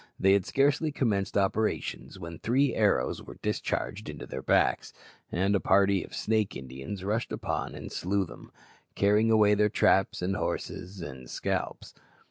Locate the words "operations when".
1.37-2.39